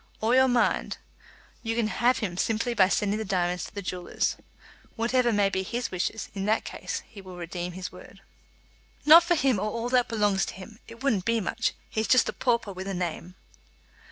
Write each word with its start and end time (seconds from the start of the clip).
"Or 0.19 0.33
your 0.33 0.47
mind, 0.47 0.97
you 1.61 1.75
can 1.75 1.85
have 1.85 2.17
him 2.17 2.31
by 2.33 2.37
simply 2.39 2.75
sending 2.89 3.19
the 3.19 3.23
diamonds 3.23 3.65
to 3.65 3.75
the 3.75 3.83
jewellers. 3.83 4.35
Whatever 4.95 5.31
may 5.31 5.47
be 5.47 5.61
his 5.61 5.91
wishes, 5.91 6.29
in 6.33 6.45
that 6.45 6.63
case 6.65 7.03
he 7.07 7.21
will 7.21 7.37
redeem 7.37 7.73
his 7.73 7.91
word." 7.91 8.19
"Not 9.05 9.23
for 9.23 9.35
him 9.35 9.59
or 9.59 9.69
all 9.69 9.89
that 9.89 10.07
belongs 10.07 10.47
to 10.47 10.53
him! 10.55 10.79
It 10.87 11.03
wouldn't 11.03 11.25
be 11.25 11.39
much. 11.39 11.73
He's 11.87 12.07
just 12.07 12.27
a 12.29 12.33
pauper 12.33 12.73
with 12.73 12.87
a 12.87 12.95
name." 12.95 13.35